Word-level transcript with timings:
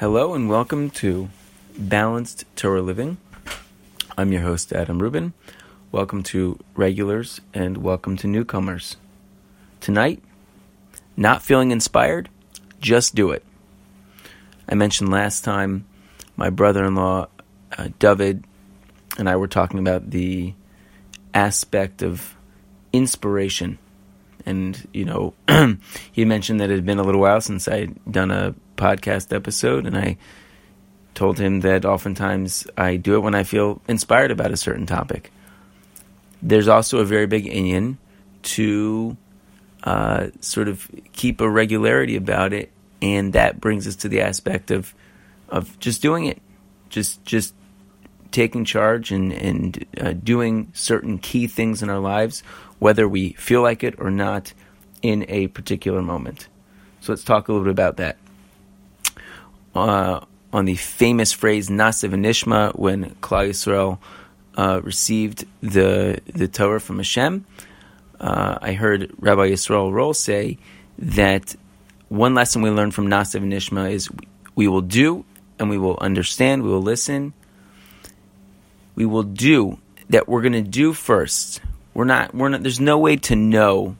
Hello 0.00 0.32
and 0.32 0.48
welcome 0.48 0.90
to 0.90 1.28
Balanced 1.76 2.44
Torah 2.54 2.82
Living. 2.82 3.16
I'm 4.16 4.30
your 4.30 4.42
host, 4.42 4.72
Adam 4.72 5.02
Rubin. 5.02 5.32
Welcome 5.90 6.22
to 6.22 6.56
regulars 6.76 7.40
and 7.52 7.78
welcome 7.78 8.16
to 8.18 8.28
newcomers. 8.28 8.96
Tonight, 9.80 10.22
not 11.16 11.42
feeling 11.42 11.72
inspired? 11.72 12.28
Just 12.80 13.16
do 13.16 13.32
it. 13.32 13.42
I 14.68 14.76
mentioned 14.76 15.10
last 15.10 15.42
time 15.42 15.84
my 16.36 16.48
brother 16.48 16.84
in 16.84 16.94
law, 16.94 17.26
uh, 17.76 17.88
David, 17.98 18.44
and 19.18 19.28
I 19.28 19.34
were 19.34 19.48
talking 19.48 19.80
about 19.80 20.10
the 20.10 20.54
aspect 21.34 22.02
of 22.02 22.36
inspiration. 22.92 23.80
And, 24.46 24.86
you 24.92 25.04
know, 25.04 25.34
he 26.12 26.24
mentioned 26.24 26.60
that 26.60 26.70
it 26.70 26.76
had 26.76 26.86
been 26.86 27.00
a 27.00 27.02
little 27.02 27.20
while 27.20 27.40
since 27.40 27.66
I'd 27.66 27.96
done 28.08 28.30
a 28.30 28.54
podcast 28.78 29.34
episode, 29.34 29.84
and 29.84 29.98
I 29.98 30.16
told 31.14 31.38
him 31.38 31.60
that 31.60 31.84
oftentimes 31.84 32.66
I 32.76 32.96
do 32.96 33.16
it 33.16 33.20
when 33.20 33.34
I 33.34 33.42
feel 33.42 33.82
inspired 33.88 34.30
about 34.30 34.52
a 34.52 34.56
certain 34.56 34.86
topic. 34.86 35.32
There's 36.40 36.68
also 36.68 37.00
a 37.00 37.04
very 37.04 37.26
big 37.26 37.44
inyan 37.44 37.96
to 38.54 39.16
uh, 39.82 40.28
sort 40.40 40.68
of 40.68 40.88
keep 41.12 41.40
a 41.40 41.50
regularity 41.50 42.14
about 42.14 42.52
it, 42.52 42.70
and 43.02 43.32
that 43.32 43.60
brings 43.60 43.86
us 43.86 43.96
to 43.96 44.08
the 44.08 44.20
aspect 44.20 44.70
of 44.70 44.94
of 45.48 45.78
just 45.80 46.00
doing 46.00 46.26
it, 46.26 46.40
just 46.88 47.24
just 47.24 47.52
taking 48.30 48.64
charge 48.64 49.10
and 49.10 49.32
and 49.32 49.84
uh, 50.00 50.12
doing 50.12 50.70
certain 50.72 51.18
key 51.18 51.48
things 51.48 51.82
in 51.82 51.90
our 51.90 51.98
lives, 51.98 52.42
whether 52.78 53.08
we 53.08 53.32
feel 53.32 53.60
like 53.60 53.82
it 53.82 53.96
or 53.98 54.10
not, 54.10 54.52
in 55.02 55.26
a 55.28 55.48
particular 55.48 56.00
moment. 56.00 56.46
So 57.00 57.10
let's 57.10 57.24
talk 57.24 57.48
a 57.48 57.52
little 57.52 57.64
bit 57.64 57.72
about 57.72 57.96
that 57.96 58.18
uh, 59.82 60.24
on 60.52 60.64
the 60.64 60.76
famous 60.76 61.32
phrase 61.32 61.68
"Na'aseh 61.68 62.10
v'nishma" 62.10 62.78
when 62.78 63.10
Klal 63.16 63.48
Yisrael 63.48 63.98
uh, 64.56 64.80
received 64.82 65.44
the 65.62 66.20
the 66.26 66.48
Torah 66.48 66.80
from 66.80 66.96
Hashem. 66.96 67.44
Uh, 68.20 68.58
I 68.60 68.72
heard 68.72 69.12
Rabbi 69.18 69.50
Yisrael 69.50 69.92
Roll 69.92 70.14
say 70.14 70.58
that 70.98 71.54
one 72.08 72.34
lesson 72.34 72.62
we 72.62 72.70
learn 72.70 72.90
from 72.90 73.08
Na'aseh 73.08 73.40
v'nishma 73.40 73.92
is 73.92 74.08
we 74.54 74.66
will 74.68 74.80
do 74.80 75.24
and 75.58 75.70
we 75.70 75.78
will 75.78 75.98
understand, 76.00 76.62
we 76.62 76.70
will 76.70 76.82
listen, 76.82 77.32
we 78.94 79.06
will 79.06 79.22
do 79.22 79.78
that 80.10 80.28
we're 80.28 80.42
going 80.42 80.52
to 80.52 80.62
do 80.62 80.92
first. 80.92 81.60
We're 81.94 82.04
not. 82.04 82.34
We're 82.34 82.48
not. 82.48 82.62
There's 82.62 82.80
no 82.80 82.98
way 82.98 83.16
to 83.16 83.36
know 83.36 83.96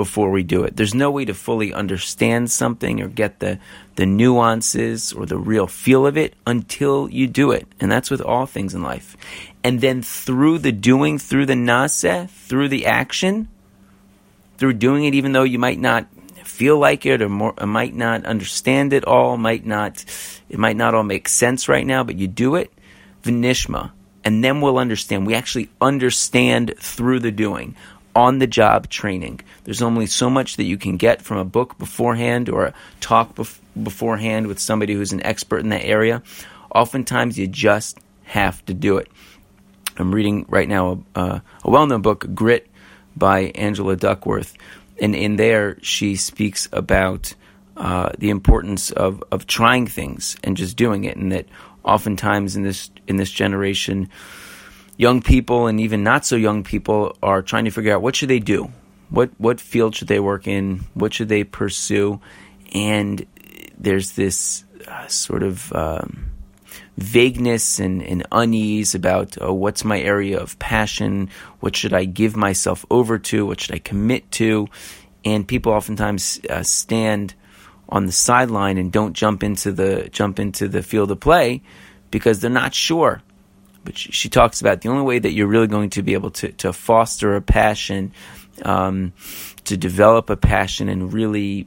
before 0.00 0.30
we 0.30 0.42
do 0.42 0.64
it. 0.64 0.78
There's 0.78 0.94
no 0.94 1.10
way 1.10 1.26
to 1.26 1.34
fully 1.34 1.74
understand 1.74 2.50
something 2.50 3.02
or 3.02 3.08
get 3.08 3.40
the, 3.40 3.58
the 3.96 4.06
nuances 4.06 5.12
or 5.12 5.26
the 5.26 5.36
real 5.36 5.66
feel 5.66 6.06
of 6.06 6.16
it 6.16 6.32
until 6.46 7.06
you 7.10 7.26
do 7.26 7.50
it. 7.50 7.68
And 7.78 7.92
that's 7.92 8.10
with 8.10 8.22
all 8.22 8.46
things 8.46 8.74
in 8.74 8.82
life. 8.82 9.14
And 9.62 9.82
then 9.82 10.00
through 10.00 10.60
the 10.60 10.72
doing, 10.72 11.18
through 11.18 11.44
the 11.44 11.52
nase, 11.52 12.30
through 12.30 12.68
the 12.68 12.86
action, 12.86 13.48
through 14.56 14.72
doing 14.72 15.04
it, 15.04 15.14
even 15.14 15.32
though 15.32 15.42
you 15.42 15.58
might 15.58 15.78
not 15.78 16.06
feel 16.44 16.78
like 16.78 17.04
it 17.04 17.20
or, 17.20 17.28
more, 17.28 17.52
or 17.58 17.66
might 17.66 17.94
not 17.94 18.24
understand 18.24 18.94
it 18.94 19.04
all, 19.04 19.36
might 19.36 19.66
not, 19.66 20.02
it 20.48 20.58
might 20.58 20.78
not 20.78 20.94
all 20.94 21.02
make 21.02 21.28
sense 21.28 21.68
right 21.68 21.86
now, 21.86 22.02
but 22.02 22.16
you 22.16 22.26
do 22.26 22.54
it, 22.54 22.72
vinishma. 23.22 23.90
And 24.24 24.42
then 24.42 24.62
we'll 24.62 24.78
understand. 24.78 25.26
We 25.26 25.34
actually 25.34 25.68
understand 25.78 26.72
through 26.78 27.20
the 27.20 27.32
doing 27.32 27.76
on 28.14 28.38
the 28.38 28.46
job 28.46 28.88
training. 28.88 29.40
There's 29.64 29.82
only 29.82 30.06
so 30.06 30.28
much 30.30 30.56
that 30.56 30.64
you 30.64 30.76
can 30.76 30.96
get 30.96 31.22
from 31.22 31.38
a 31.38 31.44
book 31.44 31.78
beforehand 31.78 32.48
or 32.48 32.66
a 32.66 32.74
talk 33.00 33.36
bef- 33.36 33.58
beforehand 33.80 34.46
with 34.46 34.58
somebody 34.58 34.94
who's 34.94 35.12
an 35.12 35.24
expert 35.24 35.58
in 35.58 35.68
that 35.70 35.84
area. 35.84 36.22
Oftentimes, 36.74 37.38
you 37.38 37.46
just 37.46 37.98
have 38.24 38.64
to 38.66 38.74
do 38.74 38.98
it. 38.98 39.08
I'm 39.96 40.14
reading 40.14 40.46
right 40.48 40.68
now 40.68 41.04
a, 41.14 41.18
uh, 41.18 41.40
a 41.64 41.70
well 41.70 41.86
known 41.86 42.02
book, 42.02 42.26
Grit, 42.34 42.68
by 43.16 43.52
Angela 43.54 43.96
Duckworth. 43.96 44.54
And 45.00 45.14
in 45.14 45.36
there, 45.36 45.78
she 45.82 46.16
speaks 46.16 46.68
about 46.72 47.34
uh, 47.76 48.10
the 48.18 48.30
importance 48.30 48.90
of, 48.90 49.22
of 49.30 49.46
trying 49.46 49.86
things 49.86 50.36
and 50.44 50.56
just 50.56 50.76
doing 50.76 51.04
it. 51.04 51.16
And 51.16 51.32
that 51.32 51.46
oftentimes 51.84 52.56
in 52.56 52.62
this, 52.62 52.90
in 53.08 53.16
this 53.16 53.30
generation, 53.30 54.08
young 55.00 55.22
people 55.22 55.66
and 55.66 55.80
even 55.80 56.02
not 56.02 56.26
so 56.26 56.36
young 56.36 56.62
people 56.62 57.16
are 57.22 57.40
trying 57.40 57.64
to 57.64 57.70
figure 57.70 57.94
out 57.94 58.02
what 58.02 58.14
should 58.14 58.28
they 58.28 58.38
do? 58.38 58.70
What 59.08 59.30
what 59.38 59.58
field 59.58 59.96
should 59.96 60.08
they 60.08 60.20
work 60.20 60.46
in? 60.46 60.84
What 60.92 61.14
should 61.14 61.30
they 61.30 61.42
pursue? 61.42 62.20
And 62.74 63.24
there's 63.78 64.12
this 64.12 64.62
uh, 64.86 65.06
sort 65.06 65.42
of 65.42 65.72
um, 65.72 66.30
vagueness 66.98 67.80
and, 67.80 68.02
and, 68.02 68.26
unease 68.30 68.94
about 68.94 69.38
oh, 69.40 69.54
what's 69.54 69.84
my 69.84 69.98
area 69.98 70.38
of 70.38 70.58
passion? 70.58 71.30
What 71.60 71.76
should 71.76 71.94
i 71.94 72.04
give 72.04 72.36
myself 72.36 72.84
over 72.90 73.18
to? 73.18 73.46
What 73.46 73.60
should 73.60 73.74
i 73.74 73.78
commit 73.78 74.30
to? 74.32 74.68
And 75.24 75.48
people 75.48 75.72
oftentimes 75.72 76.40
uh, 76.50 76.62
stand 76.62 77.34
on 77.88 78.04
the 78.04 78.12
sideline 78.12 78.76
and 78.76 78.92
don't 78.92 79.14
jump 79.14 79.42
into 79.42 79.72
the 79.72 80.10
jump 80.12 80.38
into 80.38 80.68
the 80.68 80.82
field 80.82 81.10
of 81.10 81.20
play 81.20 81.62
because 82.10 82.40
they're 82.40 82.50
not 82.50 82.74
sure 82.74 83.22
but 83.84 83.96
she, 83.96 84.12
she, 84.12 84.28
talks 84.28 84.60
about 84.60 84.82
the 84.82 84.88
only 84.88 85.02
way 85.02 85.18
that 85.18 85.32
you're 85.32 85.46
really 85.46 85.66
going 85.66 85.90
to 85.90 86.02
be 86.02 86.14
able 86.14 86.30
to, 86.32 86.52
to 86.52 86.72
foster 86.72 87.34
a 87.36 87.40
passion, 87.40 88.12
um, 88.64 89.12
to 89.64 89.76
develop 89.76 90.30
a 90.30 90.36
passion 90.36 90.88
and 90.88 91.12
really 91.12 91.66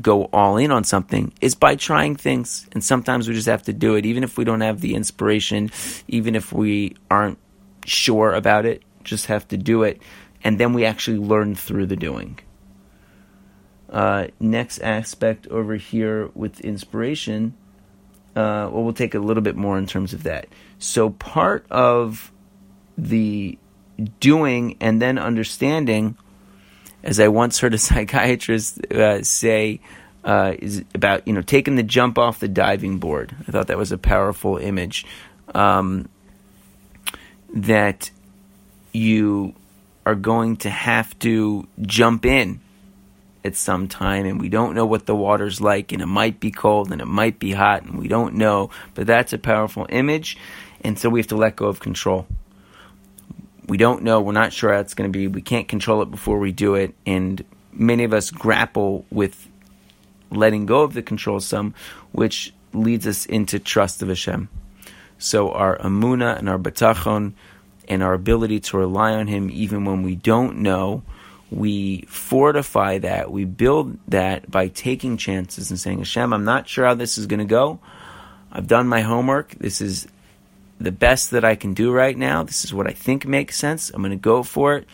go 0.00 0.24
all 0.26 0.56
in 0.56 0.70
on 0.70 0.84
something 0.84 1.32
is 1.40 1.54
by 1.54 1.74
trying 1.74 2.16
things. 2.16 2.68
And 2.72 2.82
sometimes 2.82 3.28
we 3.28 3.34
just 3.34 3.48
have 3.48 3.64
to 3.64 3.72
do 3.72 3.96
it, 3.96 4.06
even 4.06 4.24
if 4.24 4.38
we 4.38 4.44
don't 4.44 4.60
have 4.60 4.80
the 4.80 4.94
inspiration, 4.94 5.70
even 6.08 6.34
if 6.34 6.52
we 6.52 6.96
aren't 7.10 7.38
sure 7.84 8.32
about 8.32 8.66
it, 8.66 8.82
just 9.04 9.26
have 9.26 9.48
to 9.48 9.56
do 9.56 9.82
it. 9.82 10.00
And 10.42 10.58
then 10.58 10.72
we 10.72 10.84
actually 10.84 11.18
learn 11.18 11.54
through 11.54 11.86
the 11.86 11.96
doing. 11.96 12.38
Uh, 13.88 14.28
next 14.38 14.78
aspect 14.80 15.48
over 15.48 15.74
here 15.74 16.30
with 16.34 16.60
inspiration 16.60 17.54
uh, 18.36 18.70
well, 18.72 18.84
we'll 18.84 18.92
take 18.92 19.14
a 19.14 19.18
little 19.18 19.42
bit 19.42 19.56
more 19.56 19.78
in 19.78 19.86
terms 19.86 20.12
of 20.12 20.22
that. 20.22 20.46
So, 20.78 21.10
part 21.10 21.66
of 21.70 22.30
the 22.96 23.58
doing 24.20 24.76
and 24.80 25.00
then 25.02 25.18
understanding, 25.18 26.16
as 27.02 27.20
I 27.20 27.28
once 27.28 27.58
heard 27.58 27.74
a 27.74 27.78
psychiatrist 27.88 28.84
uh, 28.92 29.22
say, 29.22 29.80
uh, 30.24 30.54
is 30.58 30.84
about 30.94 31.26
you 31.26 31.32
know 31.32 31.42
taking 31.42 31.76
the 31.76 31.82
jump 31.82 32.18
off 32.18 32.40
the 32.40 32.48
diving 32.48 32.98
board. 32.98 33.34
I 33.48 33.52
thought 33.52 33.66
that 33.68 33.78
was 33.78 33.92
a 33.92 33.98
powerful 33.98 34.58
image. 34.58 35.06
Um, 35.54 36.08
that 37.52 38.10
you 38.92 39.54
are 40.06 40.14
going 40.14 40.56
to 40.58 40.70
have 40.70 41.18
to 41.18 41.66
jump 41.82 42.24
in 42.24 42.60
at 43.44 43.56
some 43.56 43.88
time 43.88 44.26
and 44.26 44.40
we 44.40 44.48
don't 44.48 44.74
know 44.74 44.86
what 44.86 45.06
the 45.06 45.14
water's 45.14 45.60
like 45.60 45.92
and 45.92 46.02
it 46.02 46.06
might 46.06 46.40
be 46.40 46.50
cold 46.50 46.92
and 46.92 47.00
it 47.00 47.06
might 47.06 47.38
be 47.38 47.52
hot 47.52 47.82
and 47.82 47.98
we 47.98 48.08
don't 48.08 48.34
know. 48.34 48.70
But 48.94 49.06
that's 49.06 49.32
a 49.32 49.38
powerful 49.38 49.86
image 49.88 50.36
and 50.82 50.98
so 50.98 51.08
we 51.08 51.20
have 51.20 51.28
to 51.28 51.36
let 51.36 51.56
go 51.56 51.66
of 51.66 51.80
control. 51.80 52.26
We 53.66 53.76
don't 53.76 54.02
know. 54.02 54.20
We're 54.20 54.32
not 54.32 54.52
sure 54.52 54.72
how 54.72 54.80
it's 54.80 54.94
going 54.94 55.10
to 55.10 55.18
be. 55.18 55.28
We 55.28 55.42
can't 55.42 55.68
control 55.68 56.02
it 56.02 56.10
before 56.10 56.38
we 56.38 56.52
do 56.52 56.74
it 56.74 56.94
and 57.06 57.44
many 57.72 58.04
of 58.04 58.12
us 58.12 58.30
grapple 58.30 59.06
with 59.10 59.48
letting 60.30 60.66
go 60.66 60.82
of 60.82 60.94
the 60.94 61.02
control 61.02 61.40
some 61.40 61.74
which 62.12 62.52
leads 62.72 63.06
us 63.06 63.26
into 63.26 63.58
trust 63.58 64.02
of 64.02 64.08
Hashem. 64.08 64.48
So 65.18 65.52
our 65.52 65.78
amuna 65.78 66.38
and 66.38 66.48
our 66.48 66.58
bitachon 66.58 67.32
and 67.88 68.02
our 68.02 68.14
ability 68.14 68.60
to 68.60 68.78
rely 68.78 69.12
on 69.12 69.26
him 69.26 69.50
even 69.50 69.84
when 69.84 70.02
we 70.02 70.14
don't 70.14 70.58
know 70.58 71.02
we 71.50 72.02
fortify 72.02 72.98
that, 72.98 73.30
we 73.30 73.44
build 73.44 73.98
that 74.08 74.50
by 74.50 74.68
taking 74.68 75.16
chances 75.16 75.70
and 75.70 75.78
saying, 75.78 75.98
Hashem, 75.98 76.32
I'm 76.32 76.44
not 76.44 76.68
sure 76.68 76.86
how 76.86 76.94
this 76.94 77.18
is 77.18 77.26
going 77.26 77.40
to 77.40 77.44
go. 77.44 77.80
I've 78.52 78.66
done 78.66 78.86
my 78.88 79.00
homework. 79.00 79.50
This 79.50 79.80
is 79.80 80.06
the 80.80 80.92
best 80.92 81.32
that 81.32 81.44
I 81.44 81.56
can 81.56 81.74
do 81.74 81.92
right 81.92 82.16
now. 82.16 82.42
This 82.42 82.64
is 82.64 82.72
what 82.72 82.86
I 82.86 82.92
think 82.92 83.26
makes 83.26 83.56
sense. 83.56 83.90
I'm 83.90 84.00
going 84.00 84.10
to 84.10 84.16
go 84.16 84.42
for 84.42 84.76
it, 84.76 84.88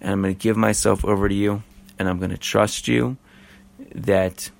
and 0.00 0.12
I'm 0.12 0.22
going 0.22 0.34
to 0.34 0.40
give 0.40 0.56
myself 0.56 1.04
over 1.04 1.28
to 1.28 1.34
you, 1.34 1.62
and 1.98 2.08
I'm 2.08 2.18
going 2.18 2.30
to 2.30 2.38
trust 2.38 2.88
you 2.88 3.16
that 3.94 4.50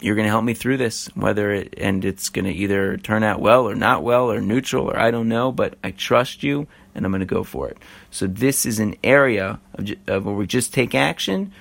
you're 0.00 0.14
going 0.14 0.26
to 0.26 0.30
help 0.30 0.44
me 0.44 0.54
through 0.54 0.78
this, 0.78 1.06
whether 1.14 1.52
it, 1.52 1.74
and 1.76 2.04
it's 2.04 2.30
going 2.30 2.46
to 2.46 2.52
either 2.52 2.96
turn 2.96 3.22
out 3.22 3.40
well 3.40 3.68
or 3.68 3.74
not 3.74 4.02
well 4.02 4.30
or 4.30 4.40
neutral 4.40 4.90
or 4.90 4.98
I 4.98 5.10
don't 5.10 5.28
know, 5.28 5.52
but 5.52 5.76
I 5.84 5.90
trust 5.90 6.42
you 6.42 6.66
and 6.94 7.04
I'm 7.04 7.12
going 7.12 7.20
to 7.20 7.26
go 7.26 7.44
for 7.44 7.68
it. 7.68 7.78
So 8.10 8.26
this 8.26 8.64
is 8.64 8.78
an 8.78 8.96
area 9.04 9.60
of, 9.74 9.90
of 10.06 10.24
where 10.24 10.34
we 10.34 10.46
just 10.46 10.72
take 10.72 10.94
action 10.94 11.52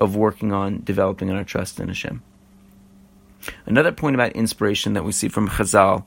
of 0.00 0.16
working 0.16 0.52
on 0.52 0.82
developing 0.82 1.30
our 1.30 1.44
trust 1.44 1.78
in 1.78 1.88
Hashem. 1.88 2.22
Another 3.66 3.92
point 3.92 4.16
about 4.16 4.32
inspiration 4.32 4.94
that 4.94 5.04
we 5.04 5.12
see 5.12 5.28
from 5.28 5.48
Chazal, 5.48 6.04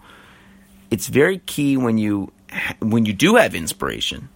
it's 0.92 1.08
very 1.08 1.40
key 1.40 1.78
when 1.78 1.98
you 1.98 2.32
when 2.80 3.06
you 3.06 3.14
do 3.14 3.36
have 3.36 3.54
inspiration 3.54 4.30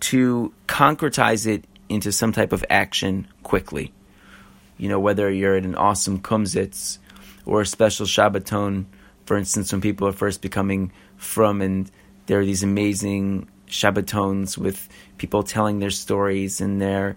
to 0.00 0.52
concretize 0.66 1.46
it 1.46 1.64
into 1.88 2.10
some 2.12 2.32
type 2.32 2.52
of 2.52 2.64
action 2.68 3.26
quickly 3.42 3.92
you 4.76 4.88
know, 4.88 5.00
whether 5.00 5.30
you're 5.30 5.56
at 5.56 5.64
an 5.64 5.74
awesome 5.74 6.20
kumsitz 6.20 6.98
or 7.46 7.60
a 7.60 7.66
special 7.66 8.06
Shabbaton 8.06 8.86
For 9.24 9.36
instance, 9.36 9.72
when 9.72 9.80
people 9.80 10.06
are 10.06 10.12
first 10.12 10.42
becoming 10.42 10.92
frum, 11.16 11.62
and 11.62 11.90
there 12.26 12.40
are 12.40 12.44
these 12.44 12.62
amazing 12.62 13.48
Shabbatons 13.68 14.58
with 14.58 14.88
people 15.16 15.42
telling 15.42 15.78
their 15.78 15.90
stories, 15.90 16.60
and 16.60 16.80
they're 16.80 17.16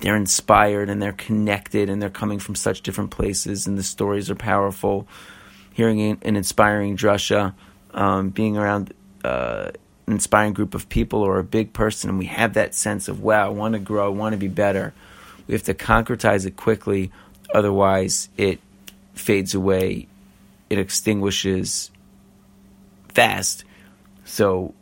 they're 0.00 0.16
inspired 0.16 0.88
and 0.88 1.02
they're 1.02 1.12
connected, 1.12 1.90
and 1.90 2.00
they're 2.00 2.10
coming 2.10 2.38
from 2.38 2.54
such 2.54 2.82
different 2.82 3.10
places, 3.10 3.66
and 3.66 3.76
the 3.76 3.82
stories 3.82 4.30
are 4.30 4.36
powerful. 4.36 5.08
Hearing 5.72 6.18
an 6.22 6.36
inspiring 6.36 6.96
drasha, 6.96 7.54
um, 7.92 8.30
being 8.30 8.56
around 8.56 8.94
uh, 9.24 9.70
an 10.06 10.12
inspiring 10.12 10.52
group 10.52 10.74
of 10.74 10.88
people 10.88 11.20
or 11.20 11.38
a 11.38 11.44
big 11.44 11.72
person, 11.72 12.10
and 12.10 12.18
we 12.18 12.26
have 12.26 12.54
that 12.54 12.74
sense 12.74 13.08
of 13.08 13.20
wow, 13.22 13.46
I 13.46 13.48
want 13.50 13.74
to 13.74 13.80
grow, 13.80 14.06
I 14.06 14.10
want 14.10 14.32
to 14.34 14.38
be 14.38 14.48
better. 14.48 14.92
We 15.48 15.54
have 15.54 15.64
to 15.64 15.74
concretize 15.74 16.46
it 16.46 16.56
quickly, 16.56 17.10
otherwise 17.52 18.28
it 18.36 18.60
fades 19.14 19.54
away 19.54 20.06
it 20.70 20.78
extinguishes 20.78 21.90
fast. 23.08 23.64
So 24.24 24.74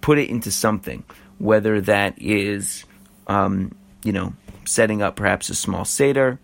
put 0.00 0.18
it 0.18 0.30
into 0.30 0.50
something, 0.50 1.04
whether 1.38 1.80
that 1.82 2.14
is, 2.18 2.84
um, 3.26 3.74
you 4.04 4.12
know, 4.12 4.34
setting 4.64 5.02
up 5.02 5.16
perhaps 5.16 5.50
a 5.50 5.54
small 5.54 5.84
Seder 5.84 6.38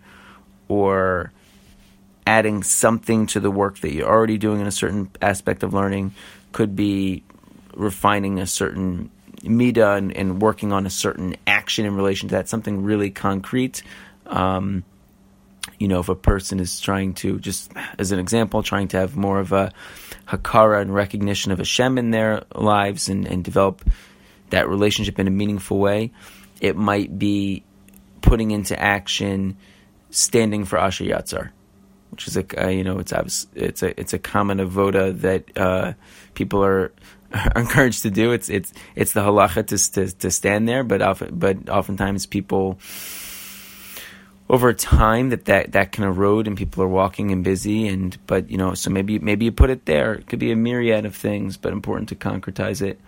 or 0.69 1.32
adding 2.26 2.62
something 2.62 3.26
to 3.26 3.40
the 3.40 3.50
work 3.50 3.78
that 3.78 3.93
you're 3.93 4.08
already 4.08 4.38
doing 4.38 4.61
in 4.61 4.67
a 4.67 4.72
certain 4.72 5.11
aspect 5.22 5.62
of 5.62 5.72
learning, 5.72 6.14
could 6.52 6.76
be 6.76 7.22
refining 7.75 8.38
a 8.38 8.46
certain 8.46 9.11
mida 9.43 9.93
and, 9.93 10.14
and 10.17 10.43
working 10.43 10.72
on 10.72 10.84
a 10.87 10.90
certain 10.90 11.37
action 11.70 11.87
in 11.87 11.94
relation 11.94 12.28
to 12.28 12.34
that, 12.34 12.49
something 12.49 12.82
really 12.82 13.11
concrete. 13.11 13.84
Um, 14.26 14.82
you 15.78 15.87
know, 15.87 16.00
if 16.00 16.08
a 16.08 16.17
person 16.17 16.58
is 16.58 16.81
trying 16.81 17.14
to, 17.14 17.38
just 17.38 17.70
as 17.96 18.11
an 18.11 18.19
example, 18.19 18.64
trying 18.64 18.88
to 18.88 18.96
have 18.96 19.17
more 19.17 19.38
of 19.38 19.52
a 19.52 19.72
hakara 20.26 20.82
and 20.82 20.93
recognition 20.93 21.52
of 21.52 21.58
Hashem 21.58 21.96
in 21.96 22.11
their 22.11 22.43
lives 22.56 23.08
and, 23.08 23.25
and 23.25 23.44
develop 23.44 23.88
that 24.50 24.69
relationship 24.69 25.20
in 25.20 25.28
a 25.28 25.31
meaningful 25.31 25.78
way, 25.78 26.11
it 26.61 26.76
might 26.76 27.17
be 27.17 27.62
putting 28.20 28.50
into 28.50 28.76
action 28.76 29.56
standing 30.11 30.64
for 30.64 30.76
Asher 30.76 31.05
Yatzar, 31.05 31.50
which 32.11 32.26
is 32.26 32.37
a 32.37 32.64
uh, 32.64 32.69
you 32.69 32.82
know 32.82 32.99
it's 32.99 33.46
it's 33.55 33.82
a 33.84 34.00
it's 34.00 34.12
a 34.12 34.19
common 34.19 34.58
avoda 34.58 35.17
that 35.20 35.56
uh, 35.56 35.93
people 36.34 36.64
are 36.64 36.93
encouraged 37.56 38.03
to 38.03 38.11
do. 38.11 38.32
It's 38.32 38.49
it's 38.49 38.73
it's 38.94 39.12
the 39.12 39.21
halacha 39.21 39.67
to 39.67 39.93
to, 39.93 40.19
to 40.19 40.31
stand 40.31 40.69
there, 40.69 40.85
but 40.85 41.03
often 41.03 41.38
but 41.38 41.69
oftentimes 41.69 42.27
people 42.27 42.79
over 44.50 44.73
time 44.73 45.31
that, 45.31 45.44
that 45.44 45.73
that 45.73 45.93
can 45.93 46.03
erode 46.03 46.49
and 46.49 46.56
people 46.56 46.82
are 46.82 46.88
walking 46.88 47.31
and 47.31 47.44
busy 47.44 47.87
and 47.87 48.19
but 48.27 48.50
you 48.50 48.59
know 48.59 48.75
so 48.75 48.91
maybe 48.91 49.21
maybe 49.21 49.44
you 49.44 49.53
put 49.53 49.71
it 49.71 49.87
there 49.87 50.15
it 50.15 50.27
could 50.27 50.41
be 50.41 50.50
a 50.50 50.56
myriad 50.56 51.06
of 51.06 51.15
things 51.15 51.56
but 51.56 51.73
important 51.73 52.09
to 52.09 52.17
concretize 52.17 52.82
it 52.82 53.00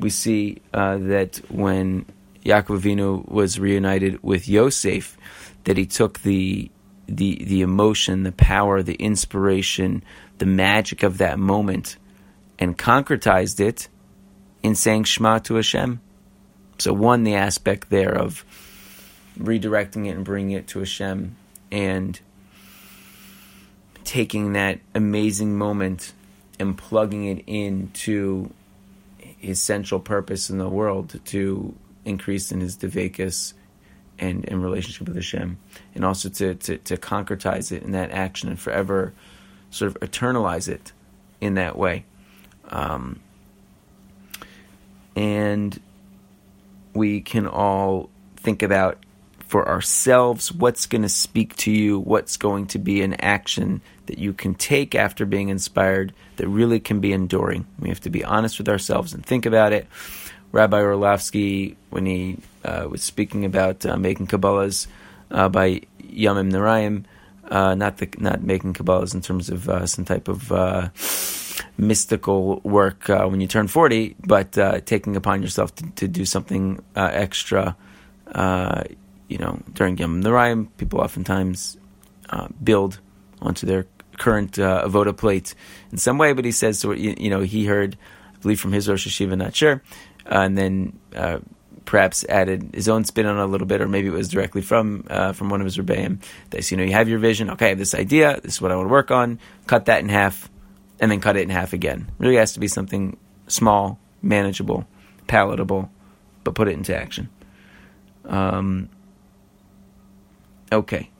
we 0.00 0.10
see 0.10 0.60
uh, 0.74 0.98
that 0.98 1.36
when 1.48 2.04
Yaakov 2.44 2.80
Avinu 2.80 3.28
was 3.28 3.60
reunited 3.60 4.20
with 4.20 4.48
Yosef 4.48 5.16
that 5.62 5.76
he 5.76 5.86
took 5.86 6.18
the 6.20 6.68
the 7.06 7.44
the 7.44 7.60
emotion 7.60 8.24
the 8.24 8.32
power 8.32 8.82
the 8.82 8.94
inspiration 8.94 10.02
the 10.38 10.46
magic 10.46 11.04
of 11.04 11.18
that 11.18 11.38
moment 11.38 11.98
and 12.60 12.78
concretized 12.78 13.58
it 13.58 13.88
in 14.62 14.74
saying 14.74 15.04
Shema 15.04 15.38
to 15.40 15.54
Hashem 15.54 16.00
so 16.80 16.92
one 16.92 17.24
the 17.24 17.34
aspect 17.34 17.90
there 17.90 18.14
of 18.14 18.44
redirecting 19.38 20.06
it 20.06 20.10
and 20.10 20.24
bringing 20.24 20.52
it 20.52 20.66
to 20.68 20.80
Hashem 20.80 21.36
and 21.70 22.18
taking 24.04 24.54
that 24.54 24.80
amazing 24.94 25.56
moment 25.56 26.12
and 26.58 26.76
plugging 26.76 27.26
it 27.26 27.44
into 27.46 28.50
his 29.18 29.60
central 29.60 30.00
purpose 30.00 30.50
in 30.50 30.58
the 30.58 30.68
world 30.68 31.20
to 31.26 31.74
increase 32.04 32.50
in 32.50 32.60
his 32.60 32.76
deveikus 32.76 33.52
and 34.18 34.44
in 34.44 34.60
relationship 34.60 35.06
with 35.06 35.16
Hashem, 35.16 35.56
and 35.94 36.04
also 36.04 36.28
to, 36.28 36.54
to, 36.54 36.76
to 36.78 36.96
concretize 36.98 37.72
it 37.72 37.82
in 37.82 37.92
that 37.92 38.10
action 38.10 38.50
and 38.50 38.60
forever 38.60 39.14
sort 39.70 39.90
of 39.90 40.00
eternalize 40.00 40.68
it 40.68 40.92
in 41.40 41.54
that 41.54 41.78
way. 41.78 42.04
Um, 42.70 43.20
and 45.16 45.78
we 46.94 47.20
can 47.20 47.46
all 47.46 48.10
think 48.36 48.62
about 48.62 48.98
for 49.50 49.68
ourselves, 49.68 50.52
what's 50.52 50.86
going 50.86 51.02
to 51.02 51.08
speak 51.08 51.56
to 51.56 51.72
you, 51.72 51.98
what's 51.98 52.36
going 52.36 52.68
to 52.68 52.78
be 52.78 53.02
an 53.02 53.14
action 53.14 53.80
that 54.06 54.16
you 54.16 54.32
can 54.32 54.54
take 54.54 54.94
after 54.94 55.26
being 55.26 55.48
inspired 55.48 56.12
that 56.36 56.46
really 56.46 56.78
can 56.78 57.00
be 57.00 57.12
enduring. 57.12 57.66
We 57.80 57.88
have 57.88 58.00
to 58.02 58.10
be 58.10 58.24
honest 58.24 58.58
with 58.58 58.68
ourselves 58.68 59.12
and 59.12 59.26
think 59.26 59.46
about 59.46 59.72
it. 59.72 59.88
Rabbi 60.52 60.80
Orlofsky, 60.80 61.74
when 61.90 62.06
he 62.06 62.38
uh, 62.64 62.86
was 62.88 63.02
speaking 63.02 63.44
about 63.44 63.84
uh, 63.84 63.96
making 63.96 64.28
Kabbalahs 64.28 64.86
uh, 65.32 65.48
by 65.48 65.82
Yamim 66.00 66.52
Noraim, 66.52 67.04
uh, 67.50 67.74
not 67.74 67.98
the, 67.98 68.08
not 68.18 68.42
making 68.42 68.74
Kabbalahs 68.74 69.14
in 69.14 69.20
terms 69.20 69.50
of 69.50 69.68
uh, 69.68 69.84
some 69.84 70.04
type 70.04 70.28
of 70.28 70.52
uh, 70.52 70.90
mystical 71.76 72.60
work 72.60 73.08
when 73.08 73.40
you 73.40 73.46
turn 73.46 73.68
40, 73.68 74.16
but 74.26 74.52
taking 74.86 75.16
upon 75.16 75.42
yourself 75.42 75.74
to, 75.76 75.90
to 75.92 76.08
do 76.08 76.24
something 76.24 76.82
extra 76.96 77.76
you 79.30 79.38
know, 79.38 79.60
during 79.72 79.96
Yom 79.96 80.22
Noraim, 80.22 80.68
people 80.76 81.00
oftentimes 81.00 81.78
uh, 82.28 82.48
build 82.62 83.00
onto 83.40 83.64
their 83.64 83.86
current 84.18 84.58
uh, 84.58 84.82
avoda 84.84 85.16
plate 85.16 85.54
in 85.92 85.98
some 85.98 86.18
way. 86.18 86.32
But 86.32 86.44
he 86.44 86.52
says, 86.52 86.80
so 86.80 86.90
you, 86.92 87.14
you 87.16 87.30
know, 87.30 87.40
he 87.40 87.64
heard, 87.64 87.96
I 88.34 88.38
believe, 88.40 88.60
from 88.60 88.72
his 88.72 88.88
Rosh 88.88 89.06
Yeshiva, 89.06 89.38
not 89.38 89.54
sure, 89.54 89.82
uh, 90.26 90.40
and 90.40 90.58
then 90.58 90.98
uh, 91.14 91.38
perhaps 91.84 92.24
added 92.28 92.70
his 92.74 92.88
own 92.88 93.04
spin 93.04 93.24
on 93.24 93.38
it 93.38 93.42
a 93.42 93.46
little 93.46 93.68
bit, 93.68 93.80
or 93.80 93.88
maybe 93.88 94.08
it 94.08 94.12
was 94.12 94.28
directly 94.28 94.62
from 94.62 95.06
uh, 95.08 95.32
from 95.32 95.48
one 95.48 95.60
of 95.60 95.64
his 95.64 95.78
rebbeim. 95.78 96.20
That 96.50 96.68
you 96.70 96.76
know, 96.76 96.82
you 96.82 96.92
have 96.92 97.08
your 97.08 97.20
vision. 97.20 97.50
Okay, 97.50 97.66
I 97.66 97.68
have 97.70 97.78
this 97.78 97.94
idea. 97.94 98.40
This 98.42 98.54
is 98.54 98.60
what 98.60 98.72
I 98.72 98.76
want 98.76 98.88
to 98.88 98.92
work 98.92 99.12
on. 99.12 99.38
Cut 99.68 99.84
that 99.84 100.00
in 100.00 100.08
half, 100.08 100.50
and 101.00 101.10
then 101.10 101.20
cut 101.20 101.36
it 101.36 101.42
in 101.42 101.50
half 101.50 101.72
again. 101.72 102.10
Really 102.18 102.36
has 102.36 102.52
to 102.52 102.60
be 102.60 102.68
something 102.68 103.16
small, 103.48 103.98
manageable, 104.22 104.86
palatable, 105.26 105.90
but 106.44 106.54
put 106.54 106.68
it 106.68 106.72
into 106.72 106.96
action. 106.96 107.28
Um, 108.26 108.90
Okay. 110.72 111.10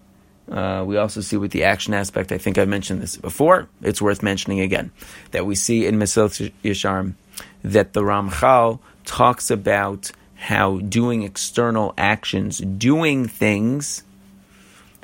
Uh, 0.50 0.84
we 0.86 0.96
also 0.96 1.20
see 1.20 1.36
with 1.36 1.52
the 1.52 1.64
action 1.64 1.94
aspect, 1.94 2.32
I 2.32 2.38
think 2.38 2.58
I 2.58 2.64
mentioned 2.64 3.00
this 3.00 3.16
before, 3.16 3.68
it's 3.82 4.02
worth 4.02 4.22
mentioning 4.22 4.60
again, 4.60 4.90
that 5.30 5.46
we 5.46 5.54
see 5.54 5.86
in 5.86 5.96
Mesilat 5.96 6.52
Yesharim 6.64 7.14
that 7.62 7.92
the 7.92 8.02
Ramchal 8.02 8.80
talks 9.04 9.50
about 9.50 10.10
how 10.34 10.78
doing 10.78 11.22
external 11.22 11.94
actions, 11.96 12.58
doing 12.58 13.28
things, 13.28 14.02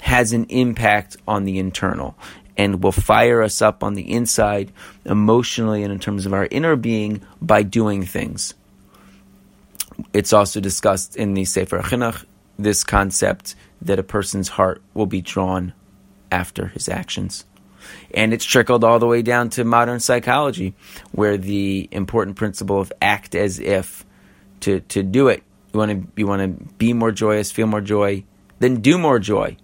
has 0.00 0.33
an 0.33 0.45
impact 0.47 1.16
on 1.28 1.45
the 1.45 1.59
internal 1.59 2.16
and 2.57 2.83
will 2.83 2.93
fire 2.93 3.43
us 3.43 3.61
up 3.61 3.85
on 3.85 3.95
the 3.95 4.13
inside 4.13 4.73
emotionally 5.05 5.83
and 5.83 5.93
in 5.93 5.99
terms 5.99 6.27
of 6.27 6.33
our 6.33 6.49
inner 6.51 6.77
being 6.77 7.23
by 7.41 7.63
doing 7.63 8.05
things. 8.05 8.55
It's 10.13 10.33
also 10.33 10.61
discussed 10.61 11.17
in 11.17 11.35
the 11.35 11.45
Sefer 11.45 11.81
Chinuch, 11.81 12.25
this 12.59 12.85
concept 12.85 13.55
that 13.83 13.99
a 13.99 14.03
person's 14.03 14.49
heart 14.49 14.83
will 14.95 15.07
be 15.07 15.21
drawn 15.21 15.73
after 16.31 16.69
his 16.69 16.89
actions. 16.89 17.45
And 18.13 18.33
it's 18.33 18.45
trickled 18.45 18.83
all 18.83 18.99
the 18.99 19.07
way 19.07 19.23
down 19.23 19.51
to 19.51 19.65
modern 19.65 20.01
psychology, 20.01 20.75
where 21.13 21.37
the 21.37 21.89
important 21.93 22.37
principle 22.37 22.81
of 22.81 22.93
act 23.01 23.35
as 23.35 23.61
if 23.61 24.05
to, 24.61 24.81
to 24.81 25.03
do 25.03 25.29
it. 25.29 25.43
You 25.73 25.79
want 25.79 25.91
to 25.93 26.09
you 26.17 26.27
want 26.27 26.43
to 26.43 26.75
be 26.75 26.95
more 26.95 27.13
joyous, 27.13 27.53
feel 27.53 27.67
more 27.67 27.83
joy, 27.83 28.25
then 28.59 28.81
do 28.81 28.99
more 28.99 29.19
joy. 29.19 29.57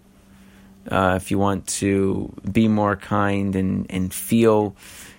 Uh, 0.89 1.13
if 1.15 1.31
you 1.31 1.39
want 1.39 1.65
to 1.67 2.33
be 2.51 2.67
more 2.67 2.95
kind 2.95 3.55
and, 3.55 3.85
and 3.89 4.13
feel 4.13 4.75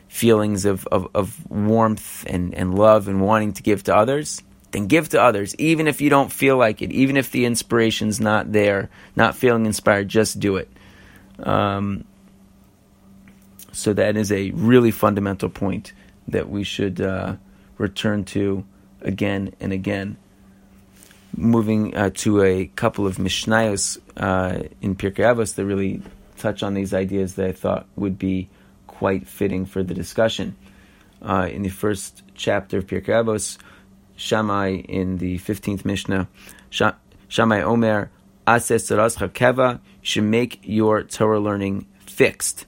feelings 0.09 0.65
of, 0.65 0.87
of, 0.89 1.09
of 1.15 1.51
warmth 1.51 2.25
and, 2.29 2.55
and 2.55 2.79
love 2.79 3.09
and 3.09 3.21
wanting 3.21 3.53
to 3.53 3.63
give 3.63 3.83
to 3.83 3.97
others, 3.97 4.43
then 4.73 4.87
give 4.87 5.09
to 5.09 5.23
others, 5.23 5.55
even 5.57 5.89
if 5.89 6.01
you 6.01 6.11
don't 6.11 6.31
feel 6.31 6.57
like 6.57 6.83
it, 6.83 6.93
even 6.93 7.17
if 7.17 7.31
the 7.31 7.45
inspiration's 7.45 8.21
not 8.21 8.53
there, 8.53 8.91
not 9.17 9.35
feeling 9.37 9.67
inspired, 9.67 10.09
just 10.09 10.39
do 10.39 10.57
it. 10.57 10.69
Um, 11.39 12.05
so 13.73 13.93
that 13.93 14.17
is 14.17 14.31
a 14.31 14.51
really 14.51 14.91
fundamental 14.91 15.49
point 15.49 15.93
that 16.29 16.49
we 16.49 16.65
should 16.65 17.01
uh, 17.01 17.37
return 17.79 18.25
to 18.25 18.65
again 19.01 19.55
and 19.61 19.73
again. 19.73 20.17
Moving 21.37 21.97
uh, 21.97 22.11
to 22.17 22.43
a 22.43 22.67
couple 22.67 23.07
of 23.07 23.17
Mishnayos 23.17 23.99
uh, 24.17 24.69
in 24.81 24.95
Pirkei 24.95 25.25
Avos 25.25 25.55
that 25.57 25.65
really 25.65 26.03
touch 26.39 26.63
on 26.63 26.75
these 26.75 26.95
ideas 26.95 27.35
that 27.35 27.47
I 27.47 27.53
thought 27.53 27.87
would 27.97 28.19
be 28.19 28.49
quite 28.87 29.27
fitting 29.27 29.67
for 29.67 29.83
the 29.83 29.95
discussion. 29.95 30.57
Uh, 31.21 31.49
in 31.51 31.63
the 31.63 31.71
first 31.71 32.23
chapter 32.35 32.79
of 32.79 32.87
Pirkei 32.87 33.25
Avos, 33.25 33.59
Shammai 34.17 34.77
in 34.89 35.19
the 35.19 35.39
15th 35.39 35.85
Mishnah. 35.85 36.29
Shammai 37.29 37.63
Omer, 37.63 38.11
Ases 38.47 38.89
Keva, 38.91 39.81
should 40.03 40.25
make 40.25 40.61
your 40.63 41.03
Torah 41.03 41.41
learning 41.41 41.87
fixed. 42.07 42.67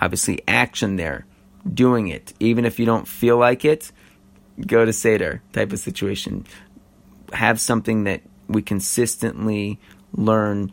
Obviously, 0.00 0.42
action 0.46 0.96
there. 0.96 1.26
doing 1.72 2.08
it. 2.08 2.32
Even 2.38 2.64
if 2.64 2.78
you 2.78 2.86
don't 2.86 3.08
feel 3.08 3.36
like 3.36 3.64
it, 3.64 3.90
go 4.66 4.84
to 4.84 4.92
Seder 4.92 5.42
type 5.52 5.72
of 5.72 5.78
situation. 5.78 6.44
Have 7.32 7.60
something 7.60 8.04
that 8.04 8.22
we 8.48 8.62
consistently 8.62 9.78
learn 10.12 10.72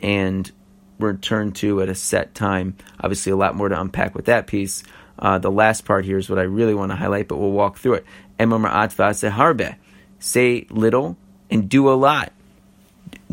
and 0.00 0.50
return 0.98 1.52
to 1.52 1.82
at 1.82 1.88
a 1.88 1.94
set 1.94 2.34
time. 2.34 2.76
Obviously, 3.00 3.32
a 3.32 3.36
lot 3.36 3.54
more 3.54 3.68
to 3.68 3.80
unpack 3.80 4.14
with 4.14 4.26
that 4.26 4.46
piece. 4.46 4.82
Uh, 5.18 5.38
the 5.38 5.50
last 5.50 5.84
part 5.84 6.04
here 6.04 6.18
is 6.18 6.28
what 6.28 6.38
I 6.38 6.42
really 6.42 6.74
want 6.74 6.90
to 6.90 6.96
highlight, 6.96 7.28
but 7.28 7.36
we'll 7.36 7.50
walk 7.50 7.78
through 7.78 7.94
it. 7.94 8.06
harbe. 8.38 9.76
Say 10.18 10.66
little 10.70 11.16
and 11.50 11.68
do 11.68 11.90
a 11.90 11.94
lot. 11.94 12.32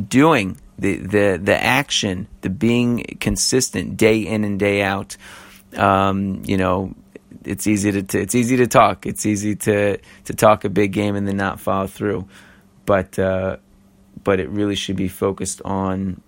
Doing 0.08 0.58
the, 0.78 0.98
the, 0.98 1.40
the 1.42 1.64
action, 1.64 2.28
the 2.42 2.50
being 2.50 3.18
consistent 3.20 3.98
day 3.98 4.20
in 4.20 4.44
and 4.44 4.60
day 4.60 4.82
out. 4.82 5.18
Um, 5.76 6.44
you 6.46 6.58
know, 6.58 6.96
it's 7.44 7.68
easy 7.68 7.92
to, 7.92 8.04
to, 8.04 8.22
it's 8.22 8.36
easy 8.36 8.58
to 8.58 8.68
talk. 8.68 9.06
It's 9.06 9.26
easy 9.26 9.56
to 9.56 9.98
to 10.26 10.34
talk 10.34 10.66
a 10.66 10.70
big 10.70 10.92
game 10.92 11.16
and 11.16 11.28
then 11.28 11.38
not 11.38 11.60
follow 11.60 11.88
through. 11.88 12.28
But 12.90 13.20
uh, 13.20 13.58
but 14.24 14.40
it 14.40 14.50
really 14.50 14.74
should 14.74 14.96
be 14.96 15.10
focused 15.10 15.62
on 15.64 16.24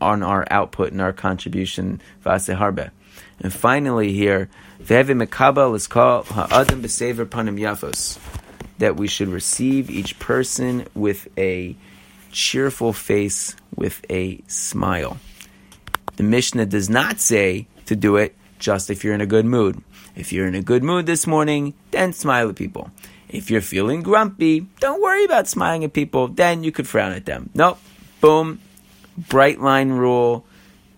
on 0.00 0.22
our 0.22 0.46
output 0.48 0.92
and 0.92 1.00
our 1.00 1.12
contribution. 1.12 2.00
harbe. 2.24 2.92
And 3.40 3.52
finally, 3.52 4.12
here, 4.12 4.48
mekabel 4.78 5.74
is 5.74 5.88
called 5.88 6.28
ha'adam 6.28 6.82
b'sever 6.82 7.26
panim 7.26 7.58
yafos, 7.58 8.16
that 8.78 8.94
we 8.94 9.08
should 9.08 9.26
receive 9.26 9.90
each 9.90 10.20
person 10.20 10.86
with 10.94 11.26
a 11.36 11.74
cheerful 12.30 12.92
face, 12.92 13.56
with 13.74 14.06
a 14.08 14.40
smile. 14.46 15.18
The 16.14 16.22
Mishnah 16.22 16.66
does 16.66 16.88
not 16.88 17.18
say 17.18 17.66
to 17.86 17.96
do 17.96 18.14
it 18.18 18.36
just 18.60 18.88
if 18.88 19.02
you're 19.02 19.14
in 19.14 19.20
a 19.20 19.26
good 19.26 19.46
mood. 19.46 19.82
If 20.14 20.32
you're 20.32 20.46
in 20.46 20.54
a 20.54 20.62
good 20.62 20.84
mood 20.84 21.06
this 21.06 21.26
morning, 21.26 21.74
then 21.90 22.12
smile 22.12 22.50
at 22.50 22.54
people. 22.54 22.92
If 23.32 23.50
you're 23.50 23.62
feeling 23.62 24.02
grumpy, 24.02 24.66
don't 24.78 25.02
worry 25.02 25.24
about 25.24 25.48
smiling 25.48 25.84
at 25.84 25.92
people, 25.92 26.28
then 26.28 26.62
you 26.64 26.70
could 26.70 26.86
frown 26.86 27.12
at 27.12 27.24
them. 27.24 27.50
Nope. 27.54 27.78
Boom. 28.20 28.60
Bright 29.16 29.60
line 29.60 29.90
rule 29.90 30.44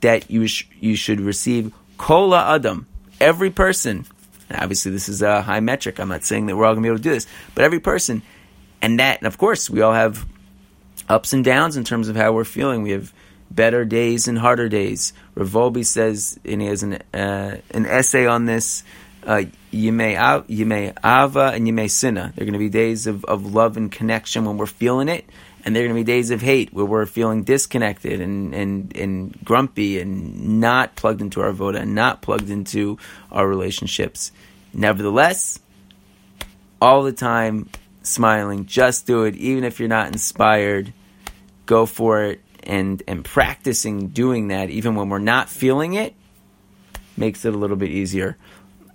that 0.01 0.31
you, 0.31 0.47
sh- 0.49 0.67
you 0.81 0.97
should 0.97 1.21
receive 1.21 1.73
kola 1.97 2.55
adam, 2.55 2.87
every 3.21 3.51
person. 3.51 4.05
Obviously, 4.51 4.91
this 4.91 5.09
is 5.09 5.23
a 5.23 5.43
high 5.43 5.61
metric. 5.61 5.99
I'm 5.99 6.09
not 6.09 6.25
saying 6.25 6.47
that 6.47 6.57
we're 6.57 6.67
all 6.67 6.75
going 6.75 6.83
to 6.83 6.87
be 6.87 6.91
able 6.91 6.99
to 6.99 7.03
do 7.03 7.11
this, 7.11 7.27
but 7.55 7.65
every 7.65 7.81
person. 7.81 8.23
And 8.83 8.99
that, 8.99 9.19
and 9.19 9.27
of 9.27 9.39
course, 9.39 9.71
we 9.71 9.81
all 9.81 9.95
have 9.95 10.27
ups 11.09 11.33
and 11.33 11.45
downs 11.45 11.77
in 11.77 11.85
terms 11.85 12.09
of 12.09 12.17
how 12.17 12.33
we're 12.33 12.45
feeling. 12.45 12.83
We 12.83 12.91
have 12.91 13.13
better 13.51 13.85
days 13.85 14.29
and 14.29 14.39
harder 14.39 14.69
days. 14.69 15.13
Rav 15.35 15.51
Wolbe 15.51 15.87
says, 15.87 16.39
and 16.45 16.61
he 16.61 16.69
has 16.69 16.83
an, 16.83 16.95
uh, 17.15 17.57
an 17.71 17.87
essay 17.87 18.27
on 18.27 18.45
this 18.45 18.83
uh, 19.27 19.45
Yimei 19.75 20.93
Ava 21.05 21.53
and 21.55 21.67
Yimei 21.67 21.91
Sinna. 21.91 22.33
They're 22.35 22.45
going 22.45 22.55
to 22.55 22.59
be 22.59 22.69
days 22.69 23.07
of, 23.07 23.25
of 23.25 23.55
love 23.55 23.77
and 23.77 23.91
connection 23.91 24.45
when 24.45 24.57
we're 24.57 24.67
feeling 24.67 25.09
it, 25.09 25.25
and 25.65 25.75
they're 25.75 25.83
going 25.83 25.95
to 25.95 26.01
be 26.01 26.05
days 26.05 26.31
of 26.31 26.41
hate 26.41 26.73
where 26.73 26.85
we're 26.85 27.07
feeling 27.07 27.43
disconnected 27.43 28.21
and, 28.21 28.55
and, 28.55 28.97
and 28.97 29.45
grumpy 29.45 30.01
and 30.01 30.61
not 30.61 30.97
plugged 30.97 31.21
into 31.21 31.41
our 31.41 31.53
voda 31.53 31.81
and 31.81 31.95
not 31.95 32.23
plugged 32.23 32.51
into 32.51 32.99
our 33.31 33.47
relationships. 33.47 34.33
Nevertheless, 34.73 35.59
all 36.81 37.03
the 37.03 37.13
time 37.13 37.69
smiling, 38.03 38.67
just 38.67 39.07
do 39.07 39.25
it, 39.25 39.35
even 39.37 39.65
if 39.65 39.81
you're 39.81 39.89
not 39.89 40.09
inspired, 40.09 40.93
go 41.67 41.87
for 41.87 42.25
it. 42.25 42.41
And, 42.67 43.03
and 43.07 43.23
practicing 43.23 44.09
doing 44.09 44.49
that, 44.49 44.71
even 44.71 44.95
when 44.95 45.11
we're 45.11 45.19
not 45.19 45.51
feeling 45.51 45.93
it, 45.93 46.15
makes 47.15 47.45
it 47.45 47.55
a 47.55 47.59
little 47.59 47.77
bit 47.77 47.91
easier 47.91 48.39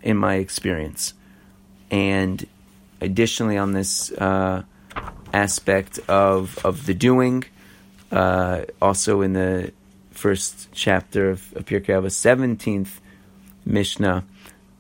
in 0.02 0.18
my 0.18 0.36
experience. 0.36 1.14
And 1.92 2.46
additionally, 3.02 3.58
on 3.58 3.74
this 3.74 4.12
uh, 4.12 4.64
aspect 5.34 6.00
of 6.08 6.58
of 6.66 6.86
the 6.86 6.94
doing, 6.94 7.46
uh, 8.12 8.66
also 8.82 9.22
in 9.22 9.34
the 9.34 9.72
first 10.12 10.70
chapter 10.74 11.32
of, 11.32 11.42
Pirkei 11.66 11.96
Avos, 11.96 12.12
seventeenth 12.12 13.02
Mishnah. 13.66 14.26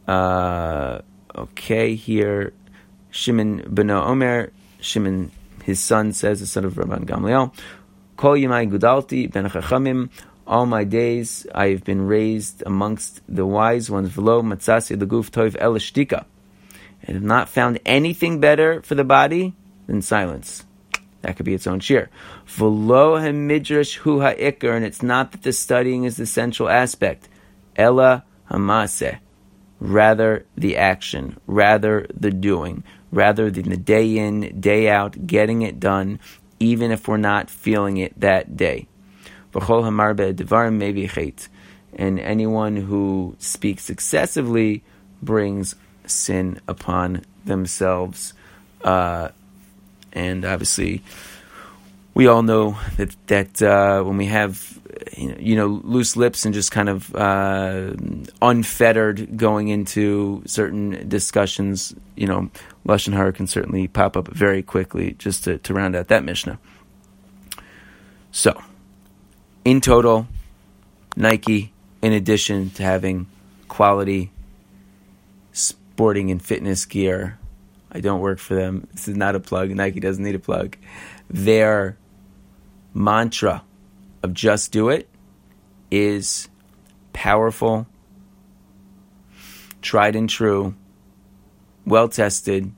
Uh, 0.07 1.01
okay, 1.35 1.95
here 1.95 2.53
Shimon 3.11 3.63
ben 3.67 3.89
Omer, 3.89 4.51
Shimon, 4.81 5.31
his 5.63 5.79
son 5.79 6.13
says, 6.13 6.39
the 6.39 6.47
son 6.47 6.65
of 6.65 6.73
Rabban 6.73 7.05
Gamliel, 7.05 7.53
Kol 8.17 8.33
Yemai 8.33 8.69
Gudalti 8.69 9.31
ben 9.31 9.49
Chachamim 9.49 10.09
all 10.49 10.65
my 10.65 10.83
days 10.83 11.45
I 11.53 11.67
have 11.69 11.83
been 11.83 12.01
raised 12.07 12.63
amongst 12.65 13.21
the 13.29 13.45
wise 13.45 13.89
ones. 13.89 14.09
V'lo 14.09 14.41
matzasi 14.41 14.97
leguf 14.97 15.29
toiv 15.29 15.55
elishtika. 15.57 16.25
And 17.03 17.15
have 17.15 17.23
not 17.23 17.47
found 17.47 17.79
anything 17.85 18.39
better 18.39 18.81
for 18.81 18.95
the 18.95 19.03
body 19.03 19.53
than 19.85 20.01
silence. 20.01 20.65
That 21.21 21.37
could 21.37 21.45
be 21.45 21.53
its 21.53 21.67
own 21.67 21.79
shiur. 21.79 22.07
V'lo 22.47 23.21
hamidrash 23.21 23.97
hu 23.97 24.21
ha'ikr, 24.21 24.75
and 24.75 24.83
it's 24.83 25.03
not 25.03 25.31
that 25.31 25.43
the 25.43 25.53
studying 25.53 26.03
is 26.03 26.17
the 26.17 26.25
central 26.25 26.67
aspect. 26.67 27.29
Ella 27.75 28.25
hamase. 28.49 29.19
Rather 29.79 30.45
the 30.57 30.75
action, 30.75 31.37
rather 31.47 32.05
the 32.13 32.31
doing, 32.31 32.83
rather 33.11 33.49
than 33.49 33.69
the 33.69 33.77
day 33.77 34.17
in, 34.17 34.59
day 34.59 34.89
out, 34.89 35.27
getting 35.27 35.61
it 35.61 35.79
done, 35.79 36.19
even 36.59 36.91
if 36.91 37.07
we're 37.07 37.17
not 37.17 37.49
feeling 37.49 37.97
it 37.97 38.19
that 38.19 38.57
day. 38.57 38.87
And 41.93 42.19
anyone 42.19 42.75
who 42.75 43.35
speaks 43.39 43.89
excessively 43.89 44.83
brings 45.21 45.75
sin 46.05 46.59
upon 46.67 47.25
themselves. 47.45 48.33
Uh, 48.83 49.29
and 50.13 50.45
obviously, 50.45 51.03
we 52.13 52.27
all 52.27 52.43
know 52.43 52.77
that 52.97 53.15
that 53.27 53.61
uh, 53.61 54.03
when 54.03 54.17
we 54.17 54.27
have 54.27 54.79
you 55.17 55.55
know, 55.55 55.67
loose 55.83 56.15
lips 56.15 56.45
and 56.45 56.53
just 56.53 56.71
kind 56.71 56.89
of 56.89 57.15
uh, 57.15 57.93
unfettered 58.41 59.37
going 59.37 59.69
into 59.69 60.43
certain 60.45 61.07
discussions, 61.07 61.95
you 62.15 62.27
know, 62.27 62.49
lashon 62.85 63.13
hara 63.13 63.31
can 63.31 63.47
certainly 63.47 63.87
pop 63.87 64.17
up 64.17 64.27
very 64.27 64.61
quickly. 64.61 65.13
Just 65.13 65.43
to, 65.45 65.57
to 65.59 65.73
round 65.73 65.95
out 65.95 66.07
that 66.09 66.23
mishnah. 66.23 66.59
So 68.31 68.61
in 69.65 69.81
total, 69.81 70.27
Nike, 71.15 71.73
in 72.01 72.13
addition 72.13 72.69
to 72.71 72.83
having 72.83 73.27
quality 73.67 74.31
sporting 75.51 76.31
and 76.31 76.41
fitness 76.41 76.85
gear, 76.85 77.37
I 77.91 77.99
don't 77.99 78.21
work 78.21 78.39
for 78.39 78.55
them. 78.55 78.87
This 78.93 79.07
is 79.07 79.15
not 79.15 79.35
a 79.35 79.39
plug. 79.39 79.71
Nike 79.71 79.99
doesn't 79.99 80.23
need 80.23 80.35
a 80.35 80.39
plug. 80.39 80.77
Their 81.29 81.97
mantra 82.93 83.63
of 84.23 84.33
just 84.33 84.71
do 84.71 84.89
it 84.89 85.09
is 85.91 86.49
powerful, 87.13 87.87
tried 89.81 90.15
and 90.15 90.29
true, 90.29 90.75
well 91.85 92.09
tested, 92.09 92.71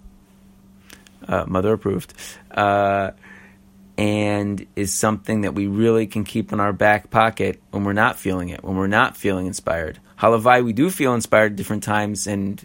uh, 1.28 1.46
mother 1.48 1.74
approved. 1.74 2.14
Uh, 2.50 3.12
and 4.02 4.66
is 4.76 4.92
something 4.92 5.42
that 5.42 5.54
we 5.54 5.68
really 5.68 6.08
can 6.08 6.24
keep 6.24 6.52
in 6.52 6.60
our 6.60 6.74
back 6.74 7.12
pocket 7.12 7.62
when 7.70 7.84
we're 7.84 7.94
not 7.94 8.18
feeling 8.18 8.50
it, 8.50 8.64
when 8.64 8.76
we're 8.76 8.88
not 8.88 9.16
feeling 9.16 9.46
inspired. 9.46 10.00
Halavai, 10.18 10.66
we 10.66 10.74
do 10.74 10.90
feel 10.90 11.14
inspired 11.14 11.52
at 11.52 11.56
different 11.56 11.84
times, 11.84 12.26
and 12.26 12.60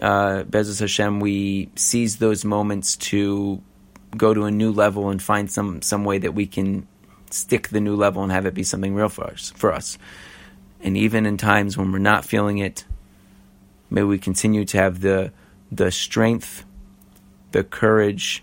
uh, 0.00 0.44
B'ezras 0.44 0.80
Hashem, 0.80 1.20
we 1.20 1.68
seize 1.76 2.16
those 2.16 2.42
moments 2.42 2.96
to 2.96 3.60
go 4.16 4.32
to 4.32 4.44
a 4.44 4.50
new 4.50 4.72
level 4.72 5.10
and 5.10 5.22
find 5.22 5.50
some, 5.50 5.82
some 5.82 6.06
way 6.06 6.16
that 6.16 6.32
we 6.32 6.46
can 6.46 6.88
stick 7.28 7.68
the 7.68 7.80
new 7.82 7.94
level 7.94 8.22
and 8.22 8.32
have 8.32 8.46
it 8.46 8.54
be 8.54 8.62
something 8.62 8.94
real 8.94 9.10
for 9.10 9.24
us. 9.24 9.52
For 9.56 9.70
us. 9.70 9.98
And 10.80 10.96
even 10.96 11.26
in 11.26 11.36
times 11.36 11.76
when 11.76 11.92
we're 11.92 11.98
not 11.98 12.24
feeling 12.24 12.56
it, 12.56 12.86
may 13.90 14.04
we 14.04 14.18
continue 14.18 14.64
to 14.64 14.78
have 14.78 15.02
the 15.02 15.32
the 15.70 15.92
strength, 15.92 16.64
the 17.52 17.62
courage, 17.62 18.42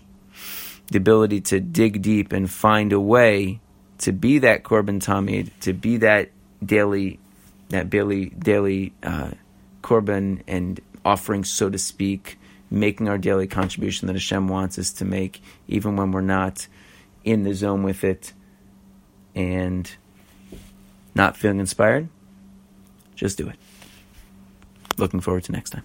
the 0.90 0.98
ability 0.98 1.40
to 1.40 1.60
dig 1.60 2.02
deep 2.02 2.32
and 2.32 2.50
find 2.50 2.92
a 2.92 3.00
way 3.00 3.60
to 3.98 4.12
be 4.12 4.38
that 4.38 4.62
korban 4.62 5.00
tamid, 5.00 5.50
to 5.60 5.72
be 5.72 5.98
that 5.98 6.30
daily, 6.64 7.18
that 7.68 7.90
daily 7.90 8.26
daily 8.30 8.92
uh, 9.02 9.30
korban 9.82 10.42
and 10.46 10.80
offering, 11.04 11.44
so 11.44 11.68
to 11.68 11.78
speak, 11.78 12.38
making 12.70 13.08
our 13.08 13.18
daily 13.18 13.46
contribution 13.46 14.06
that 14.06 14.14
Hashem 14.14 14.48
wants 14.48 14.78
us 14.78 14.92
to 14.94 15.04
make, 15.04 15.42
even 15.66 15.96
when 15.96 16.12
we're 16.12 16.20
not 16.20 16.66
in 17.24 17.42
the 17.42 17.54
zone 17.54 17.82
with 17.82 18.04
it 18.04 18.32
and 19.34 19.90
not 21.14 21.36
feeling 21.36 21.60
inspired. 21.60 22.08
Just 23.14 23.36
do 23.36 23.48
it. 23.48 23.56
Looking 24.96 25.20
forward 25.20 25.44
to 25.44 25.52
next 25.52 25.70
time. 25.70 25.84